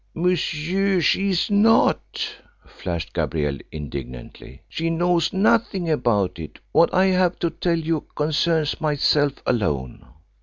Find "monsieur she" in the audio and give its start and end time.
0.15-1.29